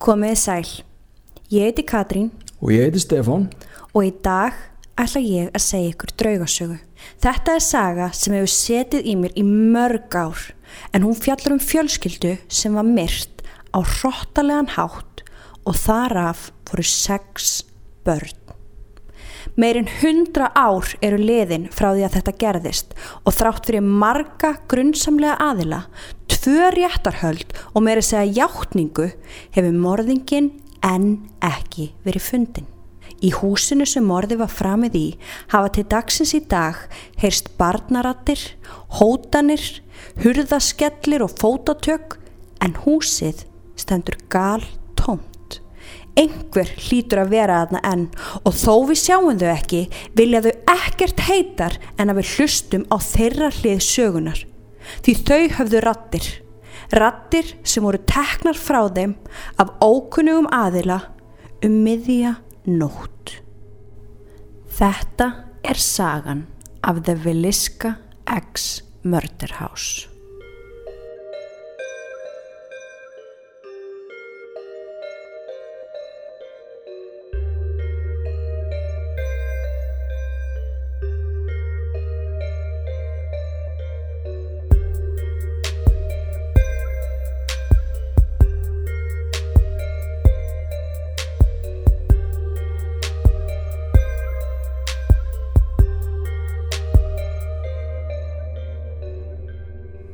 [0.00, 0.68] Komiði sæl.
[1.52, 2.30] Ég heiti Katrín
[2.62, 3.50] Og ég heiti Stefán.
[3.92, 4.54] og í dag
[4.96, 6.78] ætla ég að segja ykkur draugasögu.
[7.20, 10.40] Þetta er saga sem hefur setið í mér í mörg ár
[10.94, 13.44] en hún fjallar um fjölskyldu sem var myrt
[13.76, 15.20] á hrottalegan hátt
[15.68, 17.64] og þaraf voru sex
[18.04, 18.39] börn.
[19.60, 25.36] Meirinn hundra ár eru liðin frá því að þetta gerðist og þrátt fyrir marga grunnsamlega
[25.50, 25.84] aðila,
[26.30, 29.10] tvö réttarhöld og meira segja játningu
[29.54, 30.52] hefur morðingin
[30.86, 32.68] enn ekki verið fundin.
[33.20, 35.06] Í húsinu sem morði var framið í
[35.52, 36.78] hafa til dagsins í dag
[37.20, 38.40] heyrst barnarattir,
[38.96, 39.64] hótanir,
[40.24, 42.16] hurðaskellir og fótatök
[42.64, 43.44] en húsið
[43.76, 44.79] stendur gal tómt.
[46.18, 48.06] Einhver hlýtur að vera aðna enn
[48.42, 49.82] og þó við sjáum þau ekki
[50.18, 54.44] vilja þau ekkert heitar en að við hlustum á þeirra hlið sögunar.
[55.04, 56.28] Því þau höfðu rattir.
[56.90, 59.14] Rattir sem voru teknar frá þeim
[59.62, 61.00] af ókunnugum aðila
[61.64, 62.34] um miðja
[62.66, 63.36] nótt.
[64.80, 66.46] Þetta er sagan
[66.82, 70.09] af The Villisca X Murder House.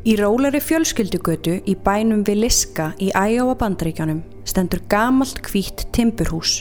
[0.06, 6.60] Í rólari fjölskyldugötu í bænum Villisca í Æjóa bandaríkjanum stendur gamalt hvítt timburhús.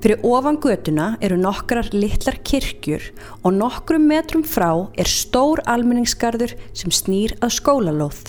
[0.00, 3.10] Fyrir ofan götuna eru nokkrar litlar kirkjur
[3.42, 8.24] og nokkrum metrum frá er stór almenningsgarður sem snýr að skólalóð.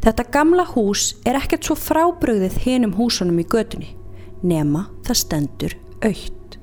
[0.00, 3.92] Þetta gamla hús er ekkert svo frábröðið hinum húsunum í götunni,
[4.40, 6.56] nema það stendur aukt.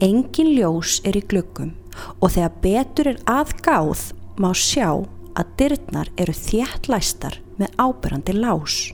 [0.00, 1.76] Engin ljós er í glöggum
[2.24, 4.96] og þegar betur er aðgáð má sjá
[5.38, 8.92] að dyrnar eru þéttlæstar með áberandi lás.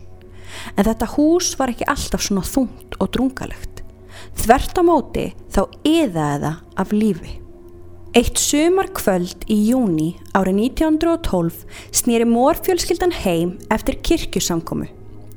[0.77, 3.83] En þetta hús var ekki alltaf svona þungt og drungalegt.
[4.39, 7.35] Þvert á móti þá yðaði það af lífi.
[8.17, 11.59] Eitt sumar kvöld í júni árið 1912
[11.95, 14.89] snýri morfjölskyldan heim eftir kirkjusamkomu.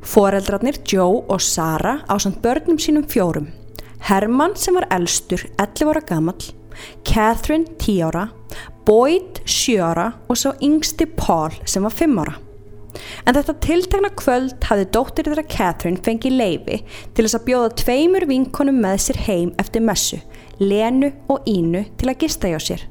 [0.02, 3.52] Foreldrarnir Joe og Sara á samt börnum sínum fjórum.
[4.08, 6.48] Herman sem var elstur 11 ára gamall,
[7.06, 8.30] Catherine 10 ára,
[8.92, 12.34] Boyd 7 ára og svo yngsti Paul sem var 5 ára.
[13.24, 16.80] En þetta tiltegna kvöld hafði dóttir þeirra Catherine fengið leifi
[17.16, 20.20] til þess að bjóða tveimur vinkonum með sér heim eftir messu,
[20.60, 22.84] Lenu og Ínu til að gista hjá sér.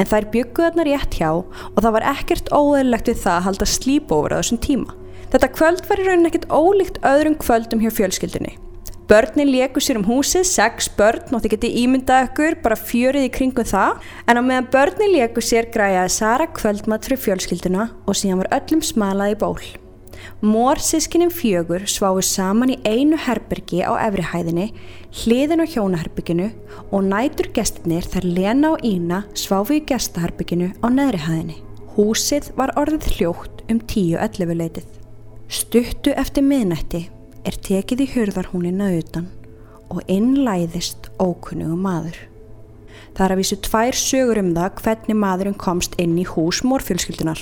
[0.00, 3.68] En þær bygguð þarna rétt hjá og það var ekkert óeðlegt við það að halda
[3.74, 4.96] slípófur á þessum tíma.
[5.28, 8.56] Þetta kvöld var í raunin ekkert ólíkt öðrum kvöldum hjá fjölskyldunni.
[9.08, 13.30] Börnin leku sér um húsið, sex börn og þið geti ímyndað ykkur bara fjörið í
[13.32, 18.42] kringum það en á meðan börnin leku sér græjaði Sara kvöldmatt fyrir fjölskylduna og síðan
[18.42, 19.64] var öllum smalað í ból.
[20.44, 24.74] Mór sískinum fjögur sváðu saman í einu herbergi á efrihæðinni,
[25.24, 26.52] hliðin á hjónaherberginu
[26.92, 31.62] og nætur gestinir þar Lena og Ína sváðu í gestaherberginu á neðrihæðinni.
[31.96, 34.98] Húsið var orðið hljótt um 10-11 leitið.
[35.48, 37.08] Stuttu eftir miðnætti
[37.46, 39.28] er tekið í hurðarhúnina utan
[39.88, 42.18] og innlæðist ókunnugu maður.
[43.14, 47.40] Það er að vísu tvær sögur um það hvernig maðurinn komst inn í hús morfjölskyldunar.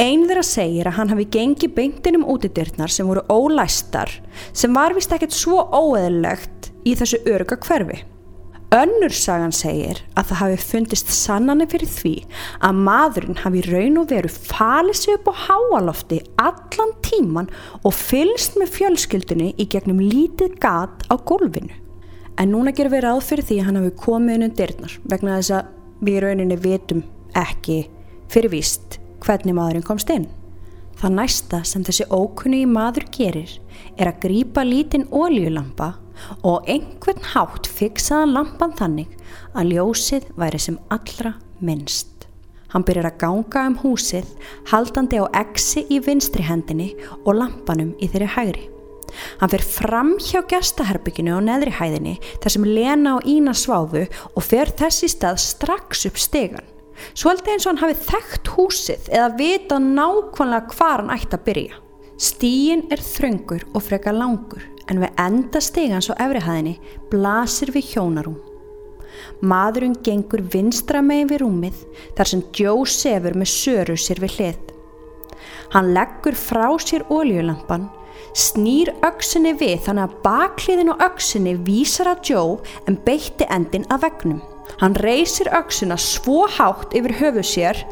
[0.00, 4.10] Einn þeirra segir að hann hafi gengið beintinum útidyrnar sem voru ólæstar
[4.50, 8.00] sem var vist ekkert svo óeðlegt í þessu öruga hverfi.
[8.72, 12.12] Önnur sagan segir að það hafi fundist sannanir fyrir því
[12.64, 17.50] að maðurinn hafi raun og veru falið sig upp á háalofti allan tíman
[17.84, 21.76] og fylst með fjölskyldunni í gegnum lítið gat á gólfinu.
[22.40, 25.36] En núna gerum við ráð fyrir því að hann hafi komið inn um dyrnar vegna
[25.36, 27.02] þess að við rauninni vitum
[27.36, 27.78] ekki
[28.32, 30.30] fyrir víst hvernig maðurinn komst inn.
[30.96, 33.52] Það næsta sem þessi ókunni maður gerir
[33.98, 35.98] er að grípa lítinn óljulampa
[36.42, 39.14] og einhvern hátt fiksaðan lampan þannig
[39.54, 42.08] að ljósið væri sem allra minnst.
[42.72, 44.28] Hann byrjar að ganga um húsið
[44.70, 46.92] haldandi á exi í vinstri hendinni
[47.26, 48.68] og lampanum í þeirri hægri.
[49.42, 54.46] Hann fer fram hjá gestaherbygginu á neðri hæðinni þar sem Lena og Ína sváfu og
[54.46, 56.64] fer þessi stað strax upp stegan.
[57.12, 61.81] Svolítið eins og hann hafi þekkt húsið eða vita nákvæmlega hvar hann ætti að byrja.
[62.22, 66.76] Stíin er þröngur og freka langur en við enda stegans á efrihæðinni
[67.10, 68.36] blasir við hjónarum.
[69.42, 71.80] Maðurinn gengur vinstra megin við rúmið
[72.14, 74.62] þar sem Joe sefur með söru sér við hlið.
[75.74, 77.88] Hann leggur frá sér óljulampan,
[78.38, 84.06] snýr öksinni við þannig að bakliðin á öksinni vísar að Joe en beitti endin að
[84.06, 84.42] vegnum.
[84.80, 87.82] Hann reysir öksina svo hátt yfir höfu sér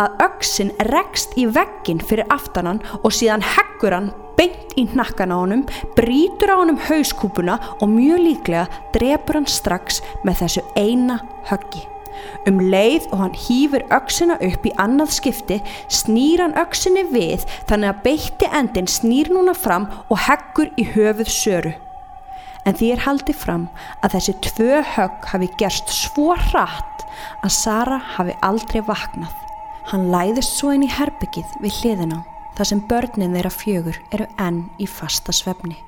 [0.00, 4.10] að öksin rekst í veggin fyrir aftanan og síðan heggur hann
[4.40, 5.66] beint í hnakkan á honum,
[5.98, 11.84] brítur á honum hauskúpuna og mjög líklega drefur hann strax með þessu eina höggi.
[12.48, 15.60] Um leið og hann hýfur öksina upp í annað skipti
[15.92, 21.32] snýr hann öksinni við þannig að beitti endin snýr núna fram og heggur í höfuð
[21.32, 21.76] söru.
[22.68, 23.68] En því er haldið fram
[24.04, 27.04] að þessi tvö högg hafi gerst svo hratt
[27.44, 29.32] að Sara hafi aldrei vaknað.
[29.90, 32.20] Hann læðist svo inn í herbyggið við hliðina
[32.58, 35.78] þar sem börnin þeirra fjögur eru enn í fasta svefni.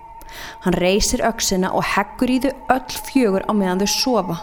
[0.64, 4.38] Hann reysir öksina og heggur í þau öll fjögur á meðan þau sofa.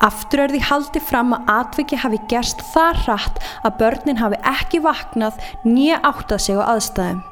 [0.00, 4.80] Aftur er því haldið fram að atviki hafi gerst það hratt að börnin hafi ekki
[4.86, 7.24] vaknað nýja áttað sig á aðstæðum.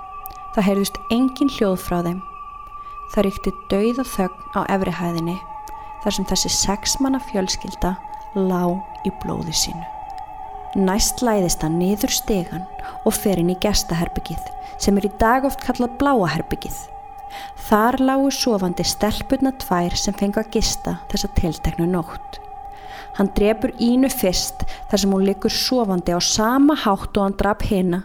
[0.56, 2.20] Það heyrðust engin hljóð frá þeim.
[3.12, 5.36] Það ríkti dauða þögn á efrihæðinni
[6.02, 7.94] þar sem þessi sexmanna fjölskylda
[8.36, 9.84] lág í blóði sínu.
[10.76, 12.66] Næst læðist hann niður stegan
[13.08, 14.50] og fer inn í gestaherbyggið
[14.82, 16.76] sem er í dag oft kallað bláaherbyggið.
[17.68, 22.40] Þar lágu sofandi stelpurna tvær sem fengi að gista þessa tilteknu nótt.
[23.16, 27.64] Hann drefur Ínu fyrst þar sem hún likur sofandi á sama hátt og hann draf
[27.64, 28.02] hina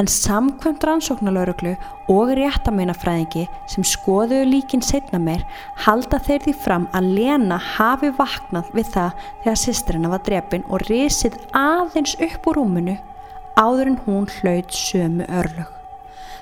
[0.00, 1.74] en samkvæmt rannsóknalauruglu
[2.12, 5.44] og réttameinafræðingi sem skoðuðu líkin setna meir
[5.86, 10.86] halda þeir því fram að Lena hafi vaknað við það þegar sýstrina var drefin og
[10.90, 12.98] risið aðeins upp úr rúminu
[13.56, 15.68] áður en hún hlaut sömu örlög.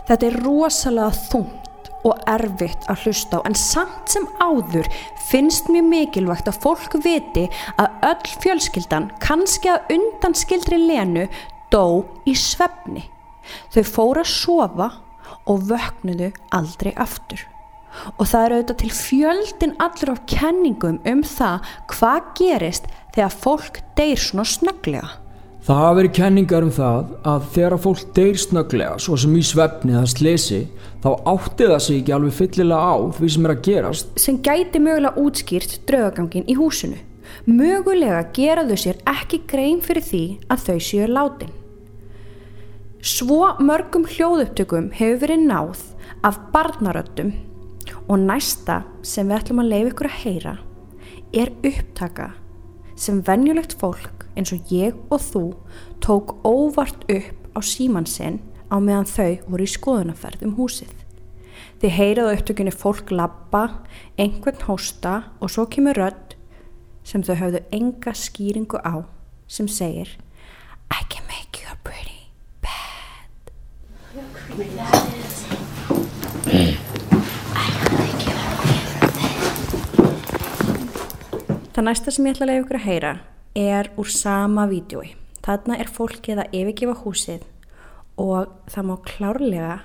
[0.09, 4.89] Þetta er rosalega þungt og erfitt að hlusta á en samt sem áður
[5.31, 7.47] finnst mjög mikilvægt að fólk viti
[7.81, 11.27] að öll fjölskyldan kannski að undanskildri lenu
[11.71, 13.05] dó í svefni.
[13.75, 14.91] Þau fóru að sofa
[15.51, 17.43] og vöknuðu aldrei aftur.
[18.19, 22.87] Og það eru auðvitað til fjöldin allur á kenningum um það hvað gerist
[23.17, 25.11] þegar fólk deyr svona snöglega.
[25.61, 29.43] Það hafa verið kenningar um það að þegar að fólk deyr snöglega, svo sem í
[29.45, 30.61] svefni eða slesi,
[31.03, 34.11] þá átti það sig ekki alveg fyllilega á því sem er að gerast.
[34.17, 36.97] Sem gæti mögulega útskýrt draugagangin í húsinu.
[37.45, 41.53] Mögulega geraðu sér ekki grein fyrir því að þau séu látin.
[43.01, 45.79] Svo mörgum hljóðupptökum hefur verið náð
[46.27, 47.31] af barnaröttum
[48.13, 50.53] og næsta sem við ætlum að leiða ykkur að heyra
[51.33, 52.27] er upptaka
[53.01, 55.45] sem venjulegt fólk eins og ég og þú
[56.05, 60.93] tók óvart upp á símansinn á meðan þau voru í skoðunaferð um húsið.
[61.81, 63.65] Þið heyraðu upptökunni fólk labba,
[64.21, 66.37] einhvern hósta og svo kemur rödd
[67.01, 69.09] sem þau hafðu enga skýringu á
[69.49, 70.19] sem segir
[70.93, 72.20] I can make you pretty
[81.71, 83.13] Það næsta sem ég ætla að leiða ykkur að heyra
[83.55, 85.15] er úr sama vídjói.
[85.47, 87.47] Þarna er fólkið að yfirgefa húsið
[88.19, 89.77] og það má klárlega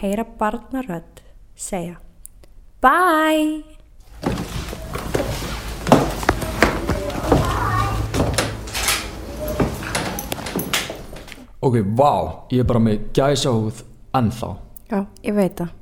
[0.00, 1.22] heyra barnarödd
[1.54, 1.96] segja
[2.82, 3.62] Bye!
[11.58, 14.52] Ok, vá, ég er bara með gæsa húð ennþá.
[14.88, 15.74] Já, ég veit það.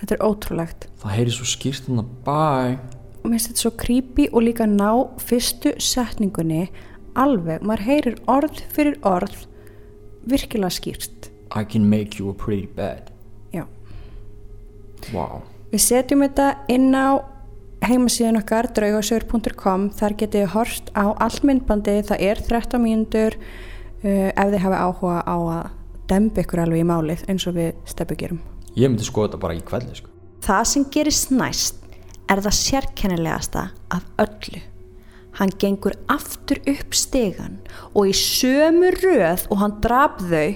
[0.00, 0.88] Þetta er ótrúlegt.
[1.02, 4.66] Það heyri svo skýrt þannig að bye og mér finnst þetta svo creepy og líka
[4.68, 4.90] ná
[5.20, 6.68] fyrstu setningunni
[7.18, 9.44] alveg, maður heyrir orð fyrir orð
[10.30, 13.10] virkilega skýrst I can make you a pretty bed
[13.52, 13.66] Já
[15.12, 15.42] wow.
[15.70, 17.20] Við setjum þetta inn á
[17.84, 24.48] heimasíðan okkar draugasögur.com þar getið horst á allt myndbandi það er 13 mínútur uh, ef
[24.54, 25.76] þið hafa áhuga á að
[26.10, 28.40] dembi ykkur alveg í málið eins og við steppu gerum
[28.78, 30.10] Ég myndi skoða þetta bara í kveldi sko.
[30.46, 31.80] Það sem gerist næst
[32.30, 34.60] er það sérkennilegasta af öllu.
[35.40, 37.56] Hann gengur aftur upp stegan
[37.94, 40.50] og í sömu röð og hann draf þau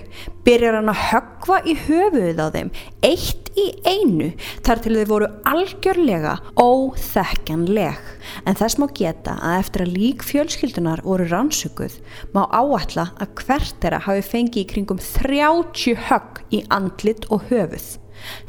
[0.45, 2.71] byrjar hann að höggva í höfuðið á þeim
[3.09, 4.29] eitt í einu
[4.67, 8.05] þar til þau voru algjörlega óþekkanleg.
[8.45, 11.99] En þess má geta að eftir að lík fjölskyldunar voru rannsökuð
[12.37, 17.95] má áætla að hvert þeirra hafi fengið í kringum 30 högg í andlit og höfuð.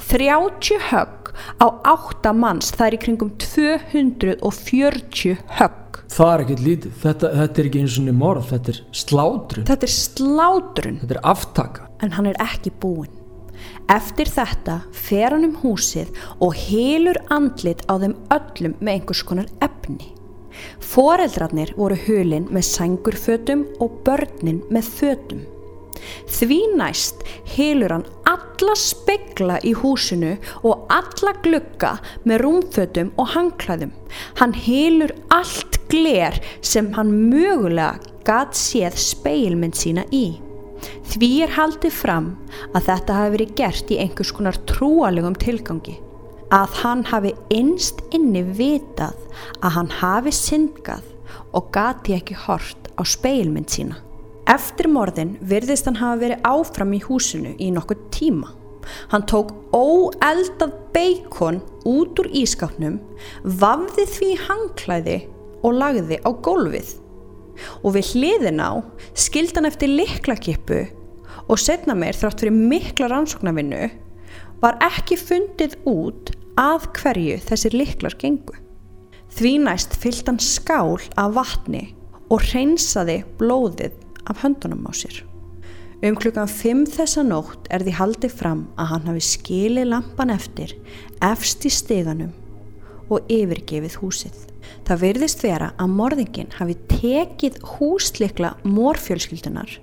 [0.08, 5.82] 30 högg á 8 manns, það er í kringum 240 högg.
[6.16, 9.68] Það er ekkert lítið, þetta, þetta er ekki eins og niður morð, þetta er slátrun.
[9.68, 10.98] Þetta er slátrun.
[11.02, 11.82] Þetta er aftaka.
[12.06, 13.16] En hann er ekki búinn.
[13.92, 16.10] Eftir þetta fer hann um húsið
[16.44, 20.12] og helur andlit á þeim öllum með einhvers konar efni.
[20.80, 25.44] Foreldrarnir voru hulinn með sængurfötum og börnin með fötum.
[26.32, 27.24] Því næst
[27.56, 31.96] hilur hann alla spegla í húsinu og alla glugga
[32.28, 33.94] með rúmfötum og hangklæðum.
[34.40, 40.40] Hann hilur allt gler sem hann mögulega gat séð speilmynd sína í.
[41.10, 42.32] Því er haldið fram
[42.76, 46.00] að þetta hafi verið gert í einhvers konar trúalegum tilgangi.
[46.54, 49.18] Að hann hafi innst inni vitað
[49.62, 51.06] að hann hafi syndgað
[51.58, 54.05] og gati ekki hort á speilmynd sína.
[54.46, 58.52] Eftir morðin virðist hann hafa verið áfram í húsinu í nokkuð tíma.
[59.10, 63.00] Hann tók óeldað beikon út úr ískapnum,
[63.42, 65.18] vafði því hangklæði
[65.66, 66.94] og lagði á gólfið.
[67.82, 68.86] Og við hliðin á
[69.18, 70.84] skildan eftir liklakippu
[71.50, 73.90] og setna meir þrátt fyrir mikla rannsóknarvinnu
[74.62, 78.54] var ekki fundið út að hverju þessir liklar gengu.
[79.36, 81.88] Því næst fyllt hann skál af vatni
[82.30, 85.22] og hreinsaði blóðið af höndunum á sér.
[86.04, 90.76] Um klukkan 5 þessa nótt er því haldið fram að hann hafi skilið lampan eftir,
[91.24, 92.34] efst í steganum
[93.10, 94.36] og yfirgefið húsið.
[94.86, 99.80] Það virðist vera að morðingin hafi tekið húslikla morfjölskyldunar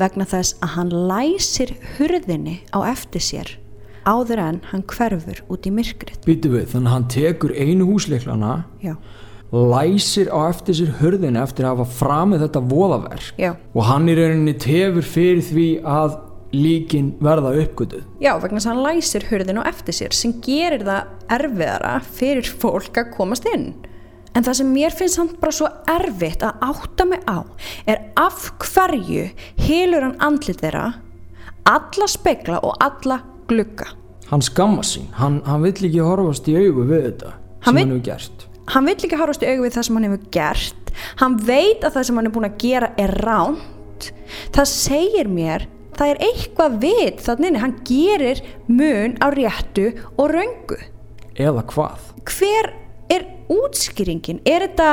[0.00, 3.52] vegna þess að hann læsir hurðinni á eftir sér
[4.08, 6.22] áður en hann hverfur út í myrkrið.
[6.24, 8.94] Býtu við, þannig að hann tekur einu húsleiklana, Já,
[9.50, 14.14] læsir á eftir sér hurðina eftir að hafa framið þetta voðaverk já, og hann í
[14.18, 16.18] rauninni tefur fyrir því að
[16.54, 18.06] líkin verða uppgötuð.
[18.22, 22.50] já, vegna þess að hann læsir hurðin á eftir sér sem gerir það erfiðara fyrir
[22.62, 23.72] fólk að komast inn.
[24.34, 27.42] En það sem mér finnst hann bara svo erfitt að átta mig á
[27.90, 29.24] er af hverju
[29.58, 30.92] hilur hann andlit þeirra,
[31.66, 33.18] alla spekla og alla
[33.50, 33.90] glugga.
[34.30, 37.34] Hann skamma sín, hann, hann vill ekki horfast í augu við þetta
[37.66, 38.46] Hann sem hann hefur gert.
[38.70, 40.90] Hann vill ekki horfast í augu við það sem hann hefur gert.
[41.18, 44.10] Hann veit að það sem hann er búin að gera er ránt.
[44.54, 45.66] Það segir mér,
[45.98, 50.78] það er eitthvað við þannig inni, hann gerir mun á réttu og röngu.
[51.40, 52.10] Eða hvað?
[52.30, 52.70] Hver
[53.10, 54.42] er útskýringin?
[54.46, 54.90] Er þetta,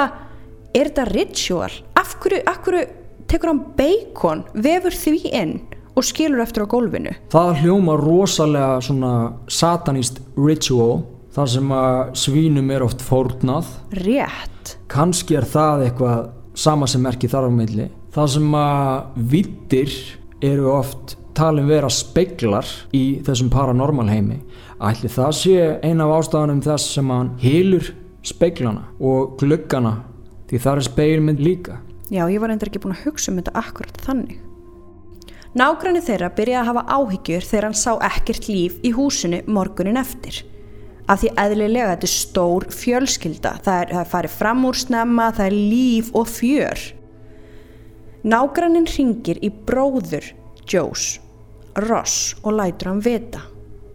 [0.74, 1.74] er þetta ritual?
[2.00, 2.86] Af hverju, af hverju
[3.30, 5.58] tekur hann bacon, vefur því inn
[5.98, 7.14] og skilur eftir á gólfinu?
[7.34, 9.14] Það hljóma rosalega svona
[9.52, 11.04] satanist ritual
[11.38, 13.70] þar sem að svínum er oft fórnað
[14.01, 14.75] Rétt.
[14.91, 16.27] kannski er það eitthvað
[16.58, 19.96] sama sem merki þar á milli það sem að vittir
[20.41, 22.67] eru oft talin vera speiklar
[22.98, 24.41] í þessum paranormal heimi
[24.82, 27.94] ætli það sé ein af ástafanum þess sem hann hilur
[28.25, 30.00] speiklana og gluggana
[30.50, 33.51] því það er speilmynd líka Já, ég var endur ekki búin að hugsa um þetta
[33.60, 34.38] akkurat þannig.
[35.58, 40.39] Nágranni þeirra byrjaði að hafa áhyggjur þegar hann sá ekkert líf í húsinu morgunin eftir.
[41.08, 45.28] Af því eðlilega þetta er stór fjölskylda, það er, það er farið fram úr snemma,
[45.38, 46.82] það er líf og fjör.
[48.28, 50.34] Nágrannin ringir í bróður
[50.68, 51.14] Joes,
[51.88, 53.46] Ross og lætur hann vita.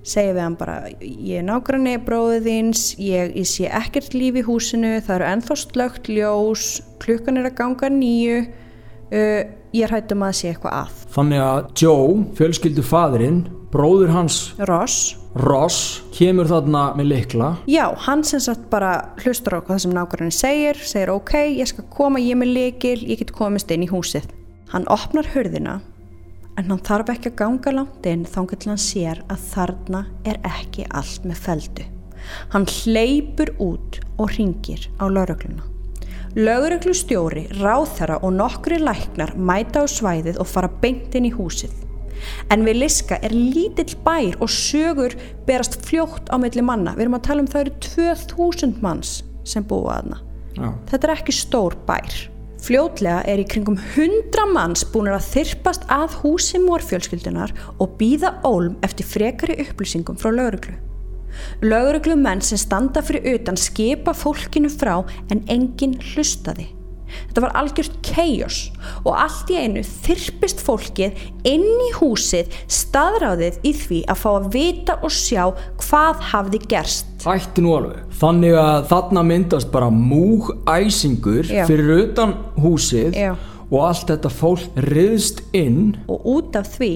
[0.03, 4.47] Segir við hann bara, ég er nágranni bróður þins, ég, ég sé ekkert líf í
[4.47, 6.69] húsinu, það eru ennþá slögt ljós,
[7.05, 8.41] klukkan er að ganga nýju,
[9.13, 9.43] uh,
[9.77, 11.03] ég er hættum að sé eitthvað að.
[11.15, 14.39] þannig að Joe, fjölskyldu fadurinn bróður hans
[14.69, 19.95] Ross, Ross kemur þarna með likla já, hann sem sagt bara hlustar á hvað sem
[19.97, 23.87] nágrannin segir, segir ok, ég skal koma, ég er með lekil, ég get komist inn
[23.87, 24.29] í húsið.
[24.73, 25.81] Hann opnar hurðina
[26.61, 30.41] en hann þarf ekki að ganga langt inn þangar til hann sér að þarna er
[30.49, 31.87] ekki allt með feldu.
[32.53, 35.65] Hann hleypur út og ringir á laurugluna.
[36.33, 41.73] Lauruglustjóri, ráþara og nokkri læknar mæta á svæðið og fara beint inn í húsið.
[42.53, 46.97] En við Liska er lítill bær og sögur berast fljótt á milli manna.
[46.97, 50.21] Við erum að tala um það eru 2000 manns sem búa aðna.
[50.57, 50.69] Já.
[50.91, 52.21] Þetta er ekki stór bær.
[52.63, 57.51] Fljótlega er í kringum 100 manns búinir að þyrpast að húsi morfjölskyldunar
[57.83, 60.77] og býða ólm eftir frekari upplýsingum frá lauruglu.
[61.65, 65.01] Lauruglumenn sem standa fyrir utan skipa fólkinu frá
[65.33, 66.69] en enginn hlustaði.
[67.29, 68.59] Þetta var algjört chaos
[69.05, 74.49] og allt í einu þyrpist fólkið inn í húsið staðráðið í því að fá að
[74.57, 75.45] vita og sjá
[75.83, 77.09] hvað hafði gerst.
[77.29, 78.03] Ætti nú alveg.
[78.23, 81.65] Þannig að þarna myndast bara múgæsingur Já.
[81.71, 83.35] fyrir utan húsið Já.
[83.71, 85.97] og allt þetta fólk riðst inn.
[86.09, 86.95] og út af því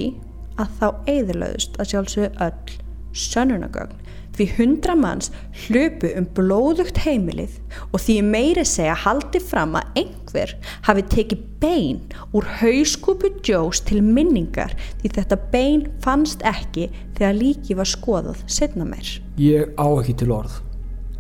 [0.57, 2.77] að þá eðilöðust að sjálfsögðu öll
[3.17, 4.06] sönnunagögn
[4.37, 5.31] því hundra manns
[5.67, 7.57] hlupu um blóðugt heimilið
[7.91, 10.55] og því meiri segja haldi fram að einhver
[10.89, 12.01] hafi tekið bein
[12.37, 18.87] úr hauskúpu Joes til minningar því þetta bein fannst ekki þegar líki var skoðað setna
[18.89, 19.17] meir.
[19.41, 20.61] Ég á ekki til orð.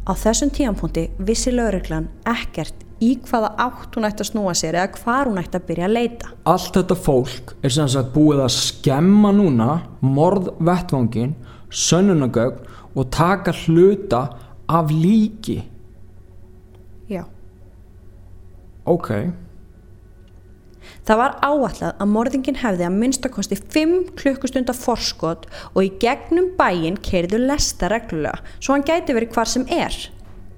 [0.06, 5.00] Á þessum tíampunkti vissi lauruglan ekkert í hvaða átt hún ætti að snúa sér eða
[5.02, 6.30] hvar hún ætti að byrja að leita.
[6.48, 9.68] Allt þetta fólk er sem sagt búið að skemma núna
[10.00, 11.34] morðvettvangin,
[11.68, 14.26] sönnunagögn og taka hluta
[14.68, 15.60] af líki.
[17.10, 17.22] Já.
[18.86, 19.12] Ok,
[21.06, 26.98] Það var áallad að morðingin hefði að minnstakosti 5 klukkustunda forskot og í gegnum bæinn
[26.98, 29.94] keirðu lesta reglulega svo hann gæti verið hvar sem er.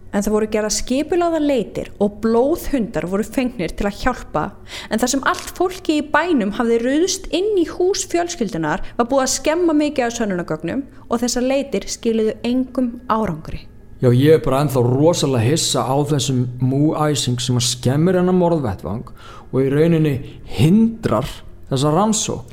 [0.08, 4.44] En það voru gerða skipuláða leitir og blóðhundar voru fengnir til að hjálpa.
[4.88, 9.26] En þar sem allt fólki í bænum hafði ruðst inn í hús fjölskyldunar var búið
[9.26, 13.66] að skemma mikið af sönunagögnum og þessar leitir skiliðu engum árangri.
[14.00, 19.10] já ég er bara ennþá rosalega hissa á þessum múæsing sem að skemmir hennar morðvettvang
[19.52, 20.14] og í rauninni
[20.46, 21.26] hindrar
[21.68, 22.44] þessa rannsók.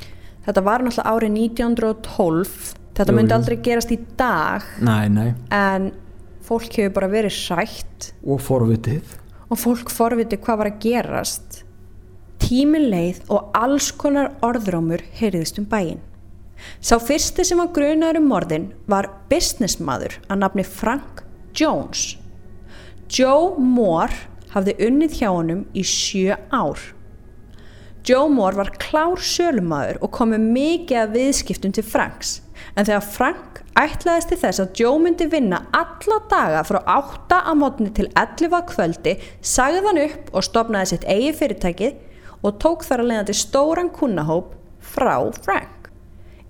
[0.46, 4.66] Þetta var náttúrulega árið 1912, þetta myndi aldrei gerast í dag.
[4.82, 5.92] Nei, nei, en
[6.46, 9.16] fólk hefur bara verið hrætt og forvitið.
[9.50, 11.62] og fólk forviti hvað var að gerast.
[12.42, 16.02] Tími leið og alls konar orðrómur heyriðist um bæinn.
[16.80, 21.24] Sá fyrsti sem var grunaður um morðin var businessmaður að nafni Frank
[21.56, 22.16] Jones.
[23.10, 24.16] Joe Moore
[24.56, 26.80] hafði unnið hjá honum í sjö ár.
[28.06, 32.40] Joe Moore var klár sölumæður og kom með mikið af viðskiptum til Franks.
[32.78, 37.60] En þegar Frank ætlaðist til þess að Joe myndi vinna alla daga frá 8 að
[37.60, 41.92] mótni til 11 að kvöldi, sagði hann upp og stopnaði sitt eigi fyrirtæki
[42.46, 44.54] og tók þar að leiðandi stóran kunnahóp
[44.94, 45.90] frá Frank.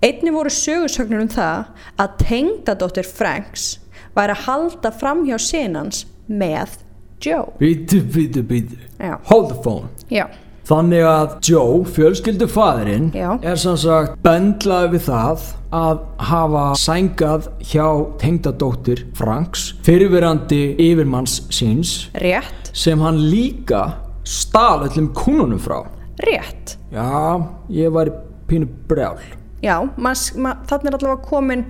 [0.03, 1.70] Einni voru sögursögnur um það
[2.01, 3.67] að tengdadóttir Franks
[4.15, 6.82] væri að halda fram hjá sinans með
[7.24, 7.55] Joe.
[7.60, 8.77] Bítu, bítu, bítu.
[9.00, 9.17] Já.
[9.32, 9.89] Hold the phone.
[10.12, 10.27] Já.
[10.65, 13.36] Þannig að Joe, fjölskyldu fadurinn, Já.
[13.45, 15.43] er sem sagt bendlaði við það
[15.77, 17.86] að hafa sængað hjá
[18.22, 22.72] tengdadóttir Franks, fyrirverandi yfirmanns síns, Rétt.
[22.74, 23.84] sem hann líka
[24.25, 25.84] stal öllum kúnunum frá.
[26.25, 26.77] Rétt.
[26.89, 28.10] Já, ég var
[28.50, 29.22] pínu brjál.
[29.62, 31.65] Já, þannig er allavega komin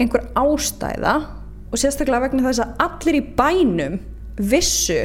[0.00, 1.18] einhver ástæða
[1.68, 3.98] og sérstaklega vegna þess að allir í bænum
[4.40, 5.02] vissu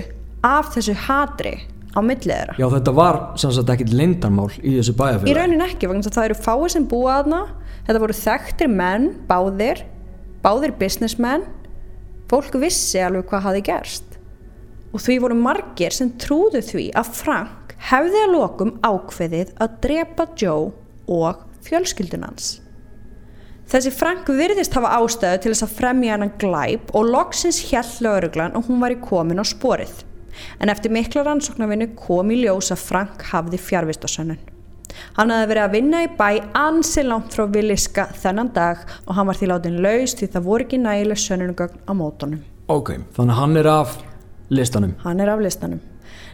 [0.48, 1.58] af þessu hatri
[1.96, 2.56] á millið þeirra.
[2.60, 5.38] Já, þetta var sem sagt ekkit lindarmál í þessu Í bæjarfélagi.
[5.38, 7.42] raunin ekki, það eru fáið sem búa þarna,
[7.88, 9.84] þetta voru þekktir menn, báðir,
[10.44, 11.48] báðir businessmenn,
[12.32, 14.20] fólk vissi alveg hvað hafi gerst.
[14.94, 20.28] Og því voru margir sem trúðu því að Frank hefði að lokum ákveðið að drepa
[20.40, 20.72] Joe
[21.08, 22.58] og fjölskyldunans.
[23.68, 28.56] Þessi Frank virðist hafa ástæðu til þess að fremja hennan glæp og loksins hjæll lauruglan
[28.56, 30.06] og hún var í komin á sporið.
[30.60, 34.40] En eftir mikla rannsóknarvinnu kom í ljós að Frank hafði fjárvistasönnun.
[35.18, 39.28] Hann hafði verið að vinna í bæ ansi langt frá Villiska þennan dag og hann
[39.30, 42.42] var því látin laus því það voru ekki nægileg sönnunugögn á mótunum.
[42.68, 43.98] Ok, þannig hann er af
[44.50, 44.96] listanum.
[45.04, 45.84] Hann er af listanum.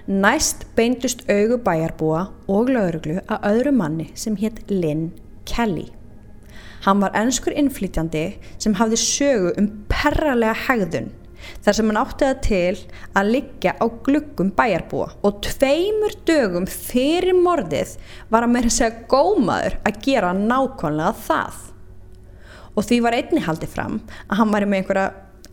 [0.07, 5.11] Næst beindust augu bæjarbúa og lauruglu að öðru manni sem hétt Lynn
[5.49, 5.87] Kelly.
[6.83, 8.25] Hann var ennskur innflytjandi
[8.59, 11.13] sem hafði sögu um perralega hegðun
[11.65, 17.37] þar sem hann átti það til að liggja á gluggum bæjarbúa og tveimur dögum fyrir
[17.37, 17.97] morðið
[18.33, 21.59] var að meira að segja gómaður að gera nákvæmlega það.
[22.73, 25.09] Og því var einni haldið fram að hann væri með einhverja,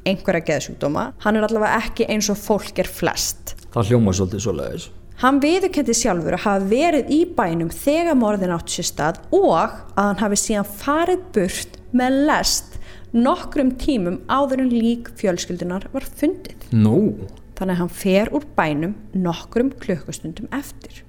[0.09, 1.11] einhverja geðsjúkdóma.
[1.25, 3.55] Hann er allavega ekki eins og fólk er flest.
[3.75, 4.89] Það hljóma svolítið svo leiðis.
[5.21, 9.75] Hann viðurkendi sjálfur að hafa verið í bænum þegar morðin átt sér stað og að
[9.99, 12.70] hann hafi síðan farið burt með lest
[13.17, 16.69] nokkrum tímum áður en lík fjölskyldunar var fundið.
[16.75, 17.29] Nú,
[17.61, 21.03] Þannig að hann fer úr bænum nokkrum klukkustundum eftir.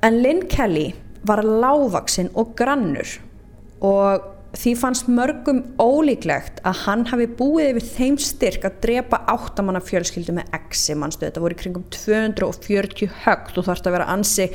[0.00, 0.94] En Lynn Kelly
[1.28, 3.18] var lágvaksinn og grannur
[3.84, 9.82] og því fannst mörgum ólíklegt að hann hafi búið yfir þeim styrk að drepa áttamanna
[9.84, 11.26] fjölskyldu með exi mannstu.
[11.26, 14.48] Þetta voru kringum 240 högt og þarfst að vera ansi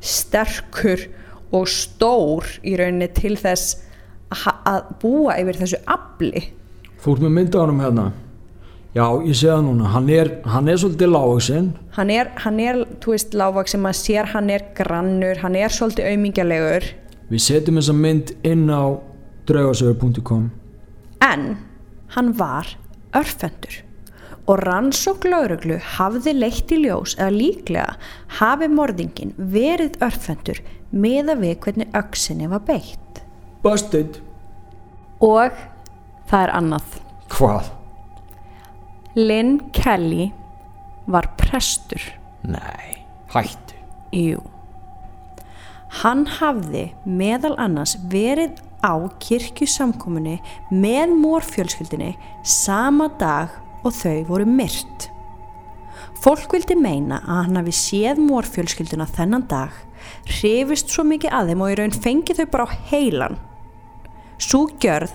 [0.00, 1.04] sterkur
[1.52, 3.82] og stór í rauninni til þess
[4.30, 6.48] að, búa yfir þessu afli.
[7.02, 8.06] þú ert með mynda á honum hérna.
[8.96, 9.90] Já, ég sé það núna.
[9.92, 11.68] Hann er, hann er svolítið lágsinn.
[11.96, 15.68] hann er, hann er, þú veist, lágvaks sem maður sér, hann er grannur, hann er
[15.68, 16.88] svolítið aumingjalegur,
[17.28, 18.96] Við setjum þessa mynd inn á
[19.48, 20.46] draugasögur.com
[21.20, 21.42] en
[22.14, 22.70] hann var
[23.12, 23.82] örfendur
[24.48, 27.98] og rannsók lauruglu hafði leitt í ljós eða líklega
[28.38, 33.20] hafi morðingin verið örfendur með að við hvernig öksinni var beitt.
[33.62, 34.20] Busted.
[35.24, 35.54] Og
[36.30, 37.00] það er annað.
[37.32, 37.72] Hvað?
[39.18, 40.28] Lynn Kelly
[41.10, 42.02] var prestur.
[42.46, 43.74] Nei, hættu.
[44.14, 44.44] Jú.
[46.02, 50.36] Hann hafði meðal annars verið á kirkjusamkomunni
[50.70, 52.12] með mórfjölskyldinni
[52.46, 55.08] sama dag og þau voru myrt.
[56.22, 59.74] Fólk vildi meina að hann hafi séð mórfjölskylduna þennan dag,
[60.38, 63.38] hrifist svo mikið að þeim og í raun fengið þau bara á heilan.
[64.38, 65.14] Svo gjörð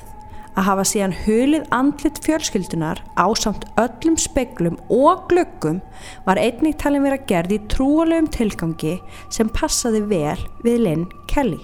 [0.53, 5.79] að hafa síðan hulið andlit fjölskyldunar á samt öllum speglum og glöggum
[6.27, 8.97] var einnig talin vera gerð í trúalegum tilgangi
[9.33, 11.61] sem passaði vel við Lynn Kelly.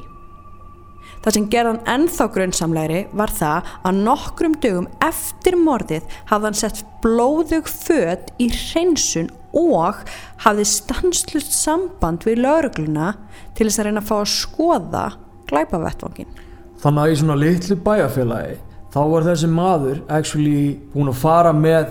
[1.20, 6.84] Það sem gerðan ennþá grunnsamlegri var það að nokkrum dögum eftir morðið hafði hann sett
[7.04, 9.28] blóðug född í hreinsun
[9.60, 10.06] og
[10.46, 13.18] hafði stanslust samband við laurugluna
[13.58, 15.08] til þess að reyna að fá að skoða
[15.52, 16.32] glæpavettvangin.
[16.80, 18.54] Þannig að í svona litlu bæjarfélagi
[18.94, 20.62] þá var þessi maður actually
[20.94, 21.90] búin að fara með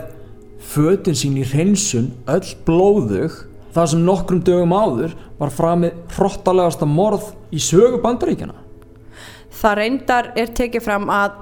[0.69, 3.37] fötin sín í hreinsun öll blóðug
[3.75, 8.57] það sem nokkrum dögum áður var framið hrottalegasta morð í sögu bandaríkjana.
[9.59, 11.37] Það reyndar er tekið fram að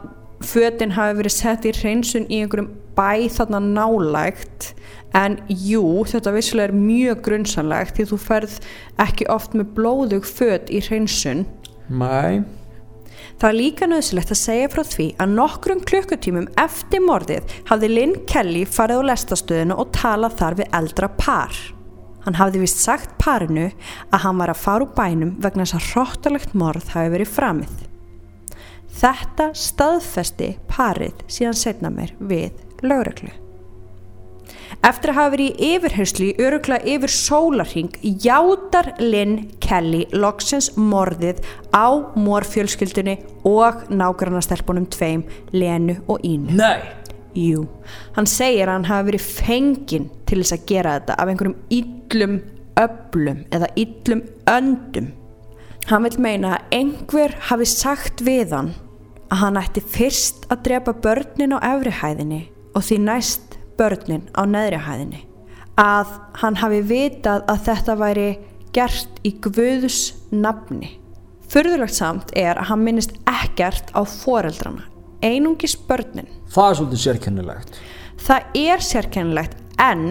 [0.44, 4.72] fötin hafi verið sett í hreinsun í einhverjum bæ þarna nálægt
[5.16, 8.58] en jú, þetta vissilega er mjög grunnsanlegt því þú ferð
[9.06, 11.46] ekki oft með blóðug föt í hreinsun.
[11.88, 12.42] Mæ.
[13.36, 18.14] Það er líka nöðsilegt að segja frá því að nokkrum klukkutímum eftir morðið hafði Lynn
[18.30, 21.58] Kelly farið á lestastöðinu og talað þar við eldra par.
[22.24, 23.68] Hann hafði vist sagt parinu
[24.08, 27.74] að hann var að fara úr bænum vegna þess að hróttalegt morð hafi verið framið.
[28.96, 32.56] Þetta staðfesti parið síðan setna mér við
[32.88, 33.34] lögreglu.
[34.86, 41.42] Eftir að hafa verið í yfirherslu í örugla yfir sólarhing játar Lynn Kelly loksins morðið
[41.74, 46.56] á morfjölskyldunni og nágrannastelpunum tveim, Lenu og Ínu.
[46.58, 47.06] Nei!
[47.36, 47.66] Jú,
[48.16, 52.38] hann segir að hann hafi verið fenginn til þess að gera þetta af einhverjum yllum
[52.80, 55.10] öblum eða yllum öndum.
[55.86, 58.72] Hann vil meina að einhver hafi sagt við hann
[59.30, 62.40] að hann ætti fyrst að drepa börnin á efrihæðinni
[62.72, 63.45] og því næst
[63.78, 65.22] börnin á neðrihæðinni.
[65.76, 68.28] Að hann hafi vitað að þetta væri
[68.76, 70.94] gert í Guðs nafni.
[71.46, 74.86] Furðulegt samt er að hann minnist ekkert á foreldrana,
[75.22, 76.28] einungis börnin.
[76.50, 77.82] Það er svolítið sérkennilegt.
[78.26, 80.06] Það er sérkennilegt en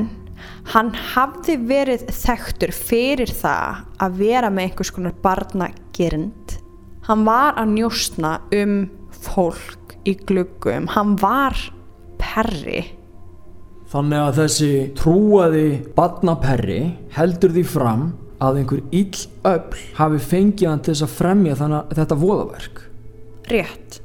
[0.73, 6.59] hann hafði verið þekktur fyrir það að vera með einhvers konar barnagerind.
[7.05, 8.85] Hann var að njóstna um
[9.25, 11.57] fólk í gluggum hann var
[12.21, 12.83] perri
[13.95, 16.79] Þannig að þessi trúaði badnaperri
[17.15, 18.01] heldur því fram
[18.43, 22.81] að einhver ill öll hafi fengið hann til þess að fremja þannig að þetta voðaverk.
[23.53, 24.01] Rétt.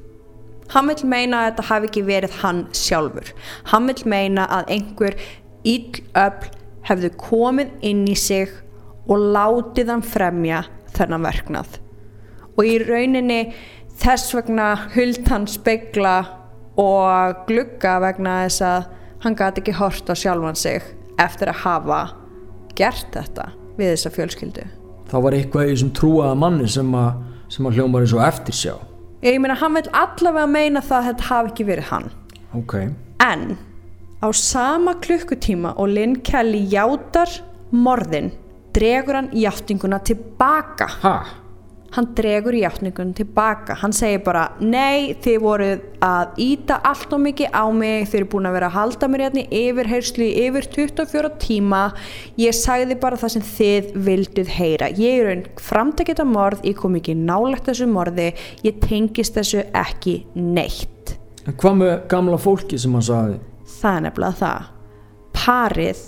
[0.71, 3.33] Hann vil meina að þetta hafi ekki verið hann sjálfur.
[3.73, 5.19] Hann vil meina að einhver
[5.67, 6.47] ill öll
[6.87, 8.55] hefðu komið inn í sig
[9.11, 10.63] og látið hann fremja
[10.95, 11.81] þennan verknað.
[12.55, 13.41] Og í rauninni
[13.99, 16.17] þess vegna huld hann spegla
[16.79, 18.89] og glugga vegna þess að
[19.25, 20.85] hann gæti ekki hort á sjálfan sig
[21.21, 22.01] eftir að hafa
[22.79, 24.67] gert þetta við þessa fjölskyldu
[25.11, 28.57] Það var eitthvað í þessum trúaða manni sem að, sem að hljómar eins og eftir
[28.57, 28.75] sjá
[29.21, 32.07] Ég meina hann vil allavega meina það að þetta hafi ekki verið hann
[32.57, 32.93] okay.
[33.21, 33.59] En
[34.25, 37.33] á sama klukkutíma og Lynn Kelly játar
[37.71, 38.31] morðin
[38.77, 41.15] dregur hann játtinguna tilbaka Hæ?
[41.95, 43.75] Hann dregur hjáttningun tilbaka.
[43.81, 48.07] Hann segir bara nei þið voruð að íta allt og mikið á mig.
[48.11, 51.83] Þið eru búin að vera að halda mér hérna yfir herslu í yfir 24 tíma.
[52.41, 54.91] Ég sagði bara það sem þið vilduð heyra.
[54.95, 56.65] Ég er einn framtækita morð.
[56.69, 58.33] Ég kom ekki nálegt þessu morði.
[58.67, 61.17] Ég tengist þessu ekki neitt.
[61.49, 63.41] En hvað með gamla fólki sem hann sagði?
[63.81, 64.67] það er nefnilega það.
[65.41, 66.03] Parið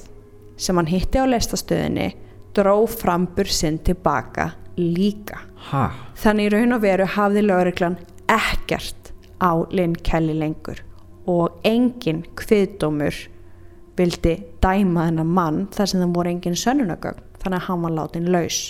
[0.63, 2.09] sem hann hitti á lestastöðinni
[2.57, 5.85] dró frambur sinn tilbaka líka ha?
[6.19, 7.99] þannig í raun og veru hafði lögreglan
[8.33, 10.83] ekkert á Lynn Kelly lengur
[11.31, 13.17] og engin kviðdómur
[13.99, 18.31] vildi dæma þennan mann þar sem það voru engin sönnunagögn þannig að hann var látin
[18.33, 18.61] laus.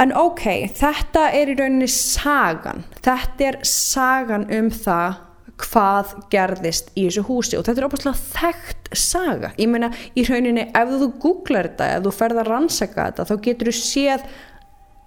[0.00, 0.44] En ok,
[0.76, 2.86] þetta er í rauninni sagan.
[3.04, 5.18] Þetta er sagan um það
[5.60, 9.50] hvað gerðist í þessu húsi og þetta er óbúinlega þekkt saga.
[9.60, 13.34] Ég meina í rauninni ef þú googlar þetta, ef þú ferð að rannsaka þetta þá
[13.44, 14.24] getur þú séð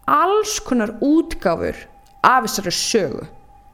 [0.10, 1.78] alls konar útgáfur
[2.24, 3.30] af þessari sögu.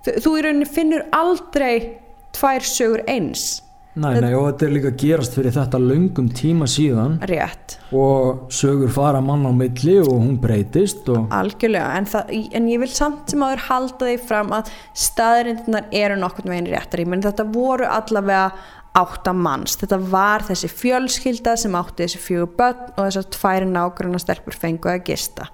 [0.05, 1.97] Þú í rauninni finnur aldrei
[2.35, 3.59] tvær sögur eins.
[3.99, 7.17] Nei, nei, og þetta er líka gerast fyrir þetta löngum tíma síðan.
[7.27, 7.75] Rétt.
[7.95, 11.25] Og sögur fara mann á milli og hún breytist og...
[11.35, 14.71] Algjörlega, en, það, en ég vil samt sem aður halda því fram að
[15.03, 18.51] staðrindunar eru nokkur með einu réttar menn þetta voru allavega
[18.99, 24.21] átta manns, þetta var þessi fjölskylda sem átti þessi fjögur börn og þessar tværi nágrunna
[24.21, 25.49] stelpur fengu að gista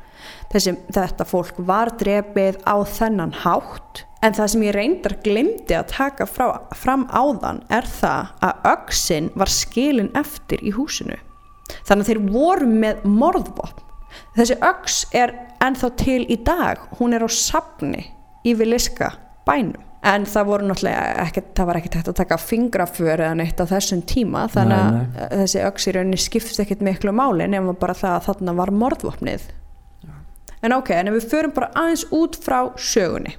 [0.56, 5.90] þessi, þetta fólk var drefið á þennan hátt En það sem ég reyndar glemdi að
[5.92, 11.18] taka frá, fram áðan er það að öxin var skilin eftir í húsinu.
[11.86, 13.84] Þannig að þeir voru með morðvopn.
[14.38, 18.06] Þessi öx er ennþá til í dag, hún er á sapni
[18.48, 19.12] í Viliska
[19.46, 19.84] bænum.
[20.06, 23.66] En það voru náttúrulega ekkert, það var ekkert hægt að taka fingraför eða neitt á
[23.66, 25.30] þessum tíma þannig að Nei, nei.
[25.42, 29.48] þessi öx í rauninni skipst ekkert miklu máli nema bara það að þarna var morðvopnið.
[30.66, 33.36] En ok, en við förum bara aðeins út frá sögunni.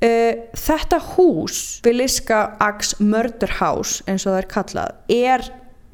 [0.00, 5.44] Uh, þetta hús, Viliska Ax Murder House eins og það er kallað, er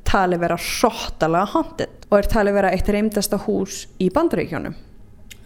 [0.07, 4.77] talið vera hróttalega haunted og er talið vera eitt reymdasta hús í bandaríkjónum.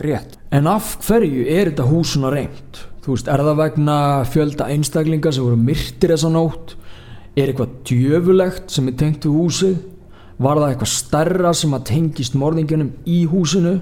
[0.00, 0.36] Rétt.
[0.52, 2.82] En af hverju er þetta hús svona reynd?
[3.00, 3.96] Þú veist, er það vegna
[4.28, 6.76] fjölda einstaklinga sem voru myrtir þessa nótt?
[7.36, 9.76] Er eitthvað djöfulegt sem er tengt við húsið?
[10.40, 13.74] Var það eitthvað stærra sem að tengist morðingunum í húsinu?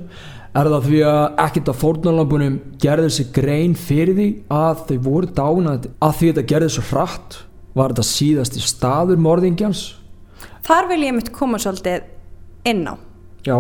[0.57, 5.33] Er það því að ekkert af fórnarlampunum gerði sig grein fyrir því að þau voru
[5.37, 7.43] dánað að því þetta gerði svo hratt?
[7.77, 9.83] Var þetta síðasti staður morðingjans?
[10.67, 12.09] Þar vil ég mitt koma svolítið
[12.69, 12.95] inn á.
[13.47, 13.59] Já,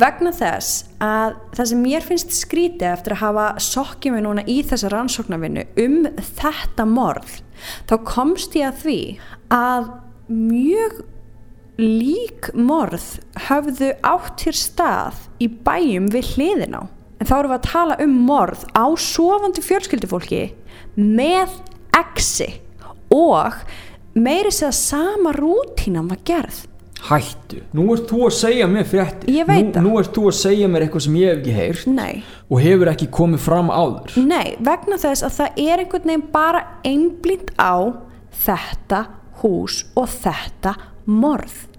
[0.00, 4.60] Vegna þess að það sem mér finnst skrítið eftir að hafa sokkið mig núna í
[4.64, 5.96] þessa rannsóknarvinnu um
[6.38, 7.32] þetta morð,
[7.90, 9.00] þá komst ég að því
[9.52, 9.90] að
[10.30, 11.00] mjög
[11.80, 16.82] lík morð höfðu átt hér stað í bæjum við hliðin á.
[17.20, 20.42] En þá erum við að tala um morð á sofandi fjölskyldufólki
[20.96, 21.52] með
[21.96, 22.48] exi
[23.12, 23.60] og
[24.14, 26.66] meiri segja sama rútínan var gerð.
[27.00, 27.62] hættu.
[27.72, 29.30] Nú ert þú að segja mér fréttir.
[29.32, 29.84] Ég veit nú, það.
[29.86, 31.86] Nú ert þú að segja mér eitthvað sem ég hef ekki heyrt.
[31.86, 32.22] Nei.
[32.50, 36.60] og hefur ekki komið fram áður Nei, vegna þess að það er einhvern veginn bara
[36.84, 37.74] einblínt á
[38.44, 39.00] þetta
[39.40, 40.74] hús og þetta
[41.06, 41.69] morð.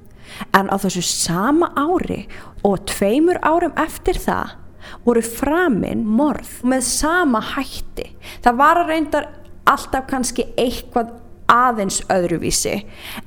[0.57, 2.25] En á þessu sama ári
[2.67, 4.57] og tveimur árum eftir það
[5.05, 8.11] voru framin morð með sama hætti.
[8.43, 9.29] Það var að reyndar
[9.69, 11.13] alltaf kannski eitthvað
[11.51, 12.77] aðeins öðruvísi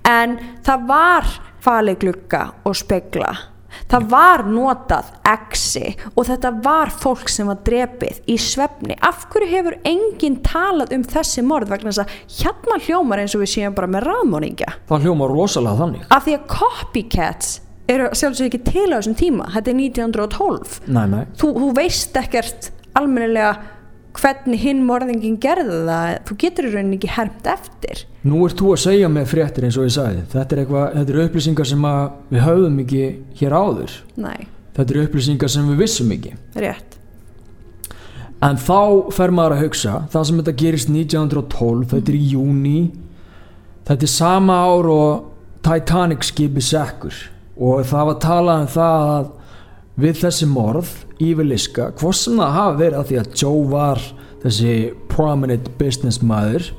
[0.09, 1.29] en það var
[1.65, 3.33] falið glugga og spegla
[3.91, 8.99] það var notað exi og þetta var fólk sem var drepið í svefni.
[9.05, 11.73] Af hverju hefur enginn talað um þessi morð?
[11.75, 15.81] Vegna þess að hérna hljómar eins og við séum bara með ráðmóringja það hljóma rosalega
[15.81, 16.09] þannig.
[16.15, 17.53] Af því að copycats
[17.91, 19.51] eru sjálfsög ekki til á þessum tíma.
[19.55, 21.23] Þetta er 1912 nei, nei.
[21.41, 23.55] þú, þú veist ekkert almennilega
[24.15, 28.03] hvernig hinn morðingin gerði það þú getur í rauninni ekki hermt eftir.
[28.25, 30.25] Nú ert þú að segja mér fréttir eins og ég sagði.
[30.33, 31.87] Þetta er, eitthvað, þetta er upplýsingar sem
[32.31, 33.05] við höfðum ekki
[33.41, 33.97] hér áður.
[34.25, 34.47] Nei,
[34.79, 36.35] þetta er upplýsingar sem við vissum ekki.
[36.65, 36.99] Rétt.
[38.45, 38.81] En þá
[39.15, 42.79] fer maður að hugsa það sem þetta gerist 1912 þetta er í júni
[43.89, 45.31] þetta er sama ár og
[45.65, 47.17] Titanic skipi sekkur.
[47.57, 49.31] Og það var talað um það að
[50.01, 50.91] við þessi morð
[51.23, 54.03] Ífiliska, hvort sem það hafi verið að því að Joe var
[54.45, 54.75] þessi
[55.13, 56.73] prominent business maður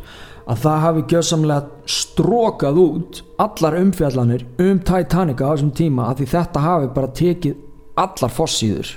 [0.45, 6.29] að það hafi gjössamlega strókað út allar umfjallanir um Titanic á þessum tíma að því
[6.35, 7.57] þetta hafi bara tekið
[8.05, 8.91] allar fossíður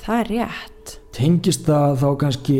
[0.00, 0.96] það er rétt.
[1.14, 2.58] Tengist það þá kannski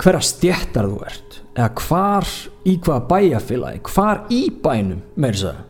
[0.00, 1.40] hverja stjættar þú ert?
[1.56, 2.28] Eða hvar
[2.68, 5.64] í hvaða bæjarfélagi hvar í bænum meir þess að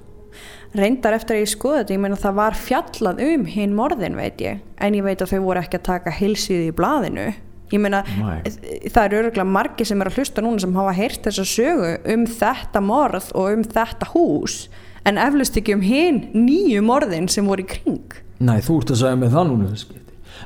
[0.81, 4.41] reyndar eftir að ég skoða þetta, ég meina það var fjallað um hinn morðin veit
[4.45, 4.63] ég.
[4.83, 7.27] En ég veit að þau voru ekki að taka hilsið í blaðinu.
[7.73, 11.47] Ég meina það eru örgulega margir sem er að hlusta núna sem hafa heyrt þessa
[11.51, 14.67] sögu um þetta morð og um þetta hús
[15.07, 18.21] en eflust ekki um hinn nýju morðin sem voru í kring.
[18.39, 19.71] Nei, þú ert að segja með það núna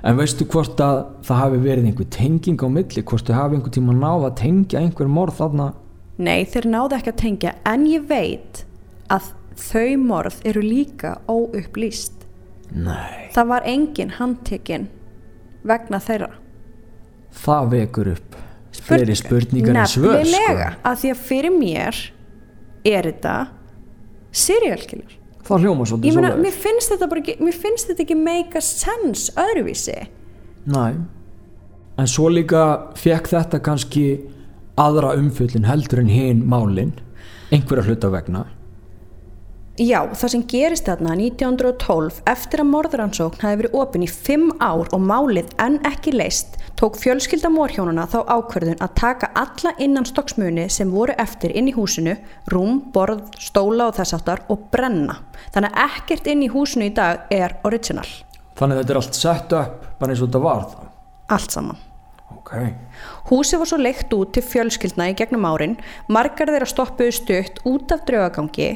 [0.06, 3.02] en veistu hvort að það hafi verið einhver tenging á milli?
[3.04, 5.66] Hvort þau hafi einhver tíma náð að tengja einhver morð þarna?
[6.20, 8.62] Nei þeir náðu ekki að tengja en ég veit
[9.12, 12.26] að þau morð eru líka óupplýst.
[12.70, 14.86] Nei, það var engin handtekinn
[15.66, 16.30] vegna þeirra.
[17.40, 18.36] Það vekur upp
[18.80, 20.82] fleiri spurningar en svör nefnilega, sko.
[20.90, 22.02] að því að fyrir mér
[22.86, 23.34] er þetta
[24.30, 25.16] serial killer
[25.50, 29.96] það hljóma svolítið meina, mér finnst ekki mér finnst þetta ekki make a sense öðruvísi.
[30.70, 30.84] Næ,
[31.98, 32.64] en svo líka
[33.00, 34.04] fekk þetta kannski
[34.80, 36.94] aðra umfjöllin heldur en hinn málin
[37.50, 38.44] einhverja hluta vegna
[39.80, 44.90] Já, það sem gerist þarna 1912 eftir að morðrannsókn hafi verið opin í fimm ár
[44.92, 50.66] og málið enn ekki leist tók fjölskylda morhjónuna þá ákverðun að taka alla innan stokksmuni
[50.72, 52.18] sem voru eftir inn í húsinu,
[52.52, 55.16] rúm, borð, stóla og þess aftar og brenna.
[55.54, 58.08] Þannig að ekkert inn í húsinu í dag er original.
[58.60, 60.80] þannig að þetta er allt sett upp bara eins og þetta var þá
[61.30, 61.76] Allt saman.
[62.36, 62.52] ok,
[63.28, 65.76] Húsið var svo leikt út til fjölskyldna í gegnum árin,
[66.08, 68.70] margar þeirra stoppuðu stutt út af draugagangi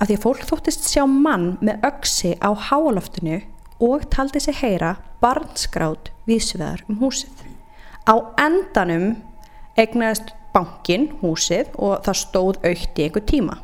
[0.00, 3.42] af því að fólk þóttist sjá mann með öksi á háaloftinu
[3.82, 7.34] og taldi sig heyra barnsgrát vísveðar um húsið.
[8.08, 9.12] Á endanum
[9.78, 13.58] egnaðist bankin húsið og það stóð aukt í einhver tíma.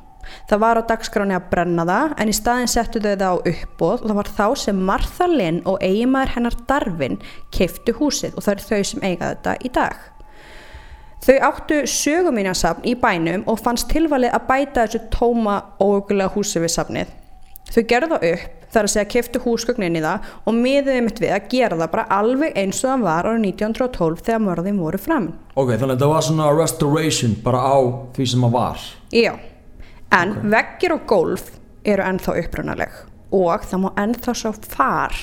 [0.49, 4.03] Það var á dagskráni að brenna það en í staðin settu þau það á uppbóð
[4.03, 7.19] og það var þá sem Martha Lynn og eigimæður hennar Darvin
[7.55, 9.97] keiftu húsið og það eru þau sem eiga þetta í dag.
[11.25, 16.75] Þau áttu sögumínasafn í bænum og fannst tilvalið að bæta þessu tóma óögulega húsi við
[16.77, 17.11] safnið.
[17.69, 21.35] Þau gerðu það upp þar að segja keftu húsgögnin í það og miðuði mitt við
[21.35, 25.29] að gera það bara alveg eins og það var árið 1912 þegar mörðin voru fram.
[25.55, 27.77] Ok, þannig að það var svona restoration bara á
[28.17, 28.89] því sem það var.
[29.17, 29.33] Já,
[30.21, 30.51] en okay.
[30.57, 31.49] veggir og gólf
[31.89, 33.01] eru ennþá upprunaleg
[33.39, 35.17] og það má ennþá sá far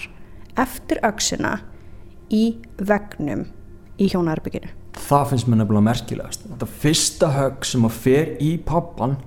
[0.62, 1.60] eftir auksina
[2.34, 2.46] í
[2.78, 3.46] vegnum
[4.02, 4.74] í hjónaherbygginu.
[4.96, 6.48] Það finnst mér nefnilega merkilegast.
[6.48, 9.18] Þetta fyrsta högg sem að fer í pappan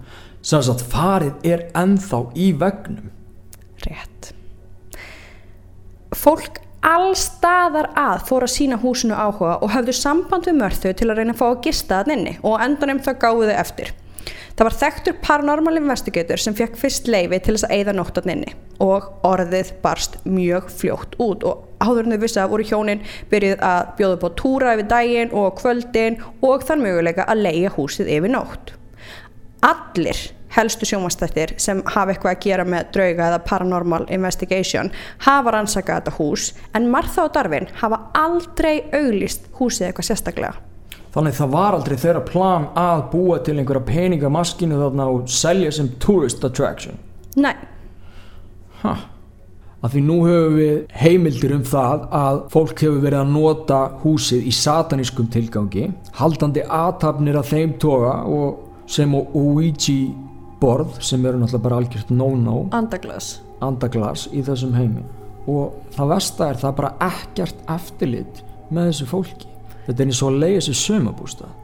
[0.40, 3.12] sem að farið er ennþá í vegnum
[3.84, 4.32] rétt.
[6.16, 11.20] Fólk allstaðar að fór að sína húsinu áhuga og hafðu samband við mörðu til að
[11.20, 13.92] reyna að fá að gista það inni og endanum það gáðu þau eftir.
[14.58, 18.54] Það var þekktur paranormal investigator sem fekk fyrst leifi til þess að eigða nóttan inni
[18.82, 23.62] og orðið barst mjög fljótt út og áður en þau vissi að voru hjónin byrjuð
[23.68, 28.34] að bjóða på túra yfir daginn og kvöldin og þann möguleika að leia húsið yfir
[28.34, 28.74] nótt.
[29.66, 30.20] Allir
[30.54, 34.90] helstu sjómanstættir sem hafa eitthvað að gera með drauga eða paranormal investigation
[35.26, 40.54] hafa rannsakað þetta hús en Martha og Darvin hafa aldrei auglist húsið eitthvað sérstaklega.
[41.12, 45.88] Þannig það var aldrei þeirra plan að búa til einhverja peningamaskinu þarna og selja sem
[46.00, 46.98] tourist attraction?
[47.36, 47.54] Nei.
[48.82, 48.92] Hæ?
[49.78, 54.48] Af því nú höfum við heimildir um það að fólk hefur verið að nota húsið
[54.50, 55.84] í satanískum tilgangi,
[56.18, 59.98] haldandi aðtapnir af þeim toga og sem og Ouija
[60.58, 62.56] borð sem eru náttúrulega bara algjört no-no.
[62.74, 63.36] Andaglas.
[63.62, 65.04] Andaglas í þessum heimi.
[65.46, 68.42] Og það versta er það bara ekkert eftirlit
[68.74, 69.54] með þessu fólki.
[69.86, 71.54] Þetta er eins og að leiða þessu sömabústa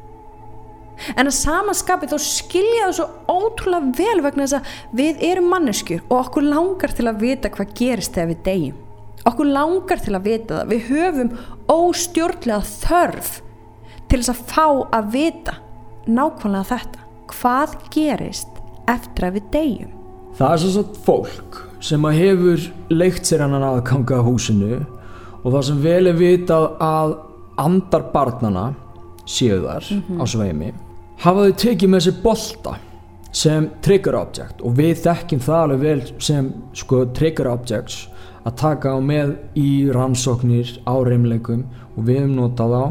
[1.17, 6.05] en að samanskapi þá skilja það svo ótrúlega vel vegna þess að við erum manneskjur
[6.09, 8.81] og okkur langar til að vita hvað gerist þegar við deyjum
[9.29, 11.31] okkur langar til að vita það við höfum
[11.73, 13.31] óstjórnlega þörf
[14.11, 15.57] til þess að fá að vita
[16.05, 19.93] nákvæmlega þetta hvað gerist eftir að við deyjum.
[20.37, 24.81] Það er svo svo fólk sem að hefur leikt sér hann aðkanga á húsinu
[25.43, 27.17] og það sem vel er vitað að
[27.61, 28.65] andar barnana
[29.25, 30.21] séu þar mm -hmm.
[30.21, 30.73] á sveimi
[31.25, 32.75] hafa þau tekið með sér bolta
[33.35, 38.05] sem trigger object og við þekkjum það alveg vel sem sko trigger objects
[38.45, 42.87] að taka á með í rannsóknir á reymleikum og við hefum notað á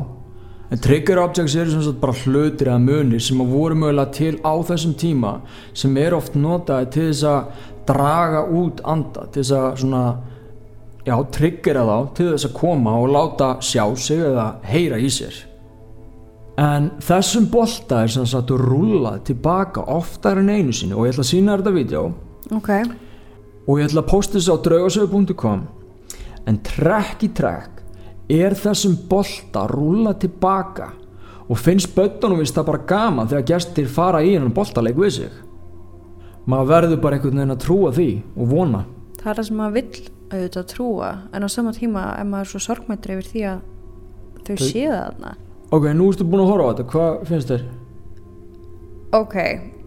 [0.74, 4.40] En trigger objects eru sem sagt bara hlutir eða munir sem að voru mögulega til
[4.42, 5.34] á þessum tíma
[5.78, 10.04] sem er oft notaði til þess að draga út anda, til þess að svona,
[11.06, 15.38] já, triggera þá til þess að koma og láta sjá sig eða heyra í sér.
[16.62, 21.16] En þessum bolta er sem sagt að rúla tilbaka oftar en einu sinni og ég
[21.16, 22.04] ætla að sína þetta vídeo.
[22.54, 22.84] Okay.
[23.68, 25.62] og ég ætla að posta þessu á draugasögu.com
[26.52, 27.80] en trekk í trekk
[28.34, 30.90] er þessum bolta rúla tilbaka
[31.48, 35.32] og finnst böttunum vist það bara gaman þegar gestir fara í hennan boltaleik við sig.
[36.48, 38.84] Maður verður bara einhvern veginn að trúa því og vona.
[39.22, 42.64] Það er það sem maður vill auðvitað trúa en á sama tíma er maður svo
[42.68, 43.66] sorgmættri yfir því að
[44.44, 44.68] þau, þau...
[44.68, 45.36] séu það þarna
[45.74, 47.64] ok, nú erstu búin að horfa á þetta, hvað finnst þér?
[49.14, 49.36] ok,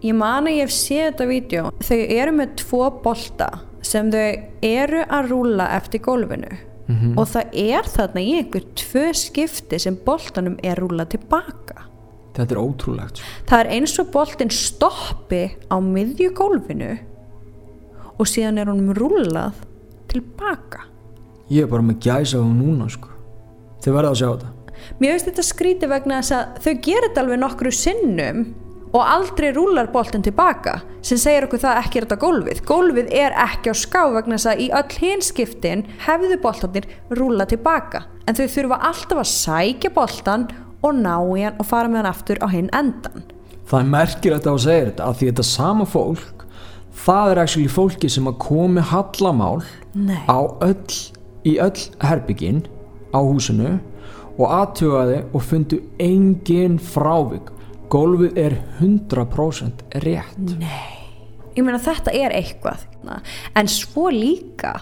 [0.05, 1.65] ég man að ég hef séð þetta vídeo.
[1.83, 3.49] Þau eru með tvo bolta
[3.85, 4.29] sem þau
[4.65, 6.53] eru að rúla eftir gólfinu.
[6.87, 7.17] Mm -hmm.
[7.19, 11.83] og það er þarna í einhver tvö skipti sem boltanum er rúlað tilbaka.
[12.33, 16.97] Þetta er ótrúlegt það er eins og boltin stoppi á miðjugólfinu
[18.19, 19.53] og síðan er honum rúlað
[20.07, 20.87] tilbaka.
[21.49, 23.09] Ég er bara með gæsa á núna sko.
[23.83, 24.56] Þið verða að sjá þetta
[24.99, 28.45] mér veist þetta skríti vegna þess að þau gerir þetta alveg nokkru sinnum
[28.95, 33.35] og aldrei rúlar boltin tilbaka sem segir okkur það ekki er þetta gólfið gólfið er
[33.47, 36.87] ekki á ská vegna þess að í öll hinskiptin hefðu boltanir
[37.19, 40.47] rúla tilbaka en þau þurfa alltaf að sækja boltan
[40.85, 43.27] og ná í hann og fara með hann aftur á hinn endan
[43.67, 46.45] Það er merkilegt að segja þetta að því þetta sama fólk
[47.03, 49.59] það er actually fólki sem að komi hallamál
[49.93, 50.23] Nei.
[50.31, 50.97] á öll
[51.47, 52.63] í öll herbyggin
[53.11, 53.77] á húsinu
[54.37, 57.49] og aðtjóðaði og fundu engin frávik.
[57.91, 60.53] Gólfið er 100% rétt.
[60.59, 60.97] Nei,
[61.55, 62.83] ég meina þetta er eitthvað.
[63.57, 64.75] En svo líka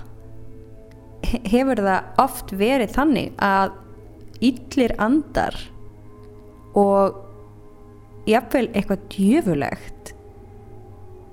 [1.45, 3.75] hefur það oft verið þannig að
[4.45, 5.55] yllir andar
[6.75, 7.21] og
[8.27, 10.11] jafnveil eitthvað djöfulegt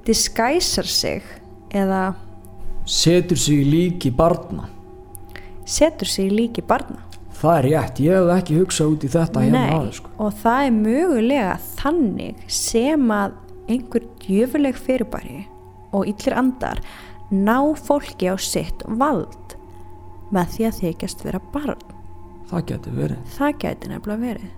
[0.06, 1.24] diskæsar sig
[1.74, 2.12] eða
[2.86, 4.68] setur sig líki barna.
[5.64, 7.11] Setur sig líki barna
[7.42, 10.10] það er rétt, ég hef ekki hugsað út í þetta hérna aðeins sko.
[10.22, 13.38] og það er mögulega þannig sem að
[13.72, 15.40] einhver djöfuleg fyrirbæri
[15.92, 16.80] og illir andar
[17.32, 19.56] ná fólki á sitt vald
[20.32, 21.82] með því að þykjast vera barn.
[22.48, 24.50] það getur verið Það gæti nefnilega verið.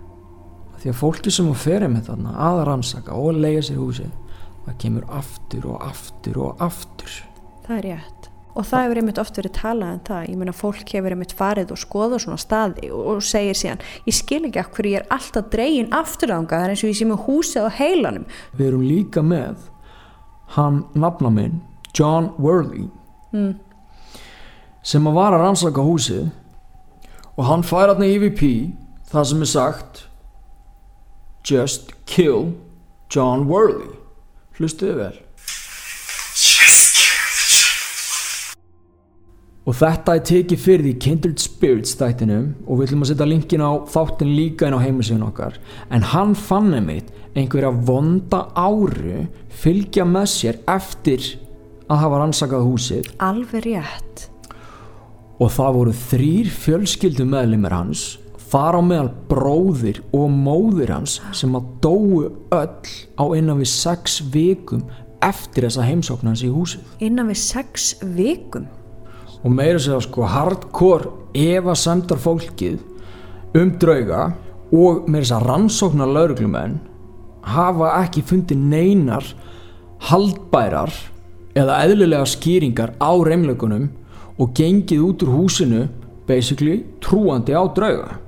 [0.83, 4.07] því að fólki sem að ferja með þarna að rannsaka og lega sér húsi
[4.67, 7.17] það kemur aftur og aftur og aftur
[7.65, 8.31] Það er rétt.
[8.55, 10.27] Og það hefur einmitt oft verið talað en það.
[10.31, 14.15] Ég meina fólk hefur einmitt farið og skoðað svona staði og, og segir síðan ég
[14.15, 17.09] skil ekki af hverju ég er alltaf dregin afturðanga það er eins og ég sé
[17.11, 18.27] með húsið á heilanum.
[18.55, 19.65] við erum líka með
[20.55, 21.61] hann nafna minn
[21.99, 22.87] John Worley
[23.35, 23.57] Mm.
[24.87, 26.29] sem að var að rannsaka húsið
[27.35, 28.45] og hann fær hann EVP
[29.11, 30.05] það sem er sagt
[31.51, 32.53] just kill
[33.11, 33.91] John Worley
[34.61, 35.19] hlustuðu vel
[39.65, 43.65] og þetta er tekið fyrir því Kindred Spirits þættinum og við ætlum að setja linkin
[43.65, 45.57] á þáttin líka inn á heimasíðun okkar
[45.89, 49.25] en hann fann einmitt einhverja vonda áru
[49.63, 51.31] fylgja með sér eftir
[51.89, 54.29] að hafa rannsakað húsið Alveg rétt.
[55.41, 58.05] og það voru þrýr fjölskyldu meðlimir hans
[58.53, 64.21] þar á meðal bróðir og móðir hans sem að dóu öll á innan við sex
[64.29, 64.85] vikum
[65.25, 68.69] eftir þessa heimsókn hans í húsið Innan við sex vikum.
[69.45, 72.81] Og meira segja sko hardcore efa semdar fólkið
[73.61, 74.27] um drauga
[74.73, 76.79] og meira segja rannsóknar lauruglumenn
[77.55, 79.27] hafa ekki fundið neinar
[80.09, 80.93] haldbærar
[81.55, 83.91] eða eðlilega skýringar á reymleikunum
[84.41, 85.85] og gengið út úr húsinu
[86.27, 88.19] basically trúandi á drauga.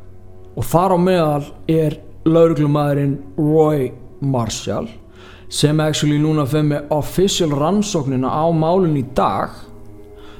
[0.56, 3.90] Og þar á meðal er lauruglumæðurinn Roy
[4.20, 4.88] Marshall
[5.48, 9.52] sem actually núna fyrir með official rannsóknina á málun í dag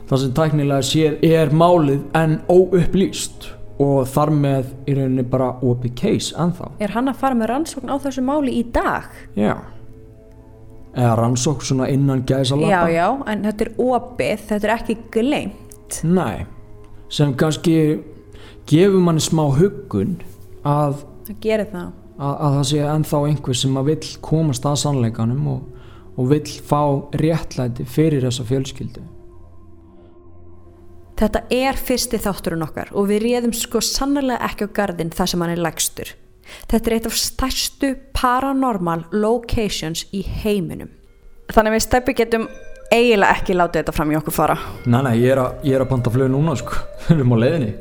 [0.08, 3.48] þar sem tæknilega séð er málið en óupplýst
[3.82, 7.90] og þar með í rauninni bara opið case ennþá Er hann að fara með rannsókn
[7.92, 9.10] á þessu máli í dag?
[9.36, 9.54] já
[10.96, 15.98] eða rannsókn svona innan gæsa Já, já, en þetta er opið, þetta er ekki gleymt.
[16.08, 16.46] nei
[17.12, 17.74] sem kannski
[18.66, 20.16] gefur manni smá huggun
[20.66, 21.90] að, Það gerir það.
[22.18, 25.60] að, að það sé ennþá einhver sem að vill komast að sannleikanum og,
[26.16, 26.80] og vill fá
[27.20, 29.04] réttlæti fyrir þessa fjölskyldu
[31.16, 35.44] Þetta er fyrsti þátturinn okkar og við réðum sko sannlega ekki á gardinn þar sem
[35.44, 36.10] hann er lægstur.
[36.68, 40.92] Þetta er eitt af stærstu paranormal locations í heiminum.
[41.54, 42.44] Þannig við steppi getum
[42.92, 44.58] eiginlega ekki látið þetta fram í okkur fara.
[44.84, 46.76] nei nei, ég er að, ég er að panta flug núna sko
[47.08, 47.72] við erum á leiðinni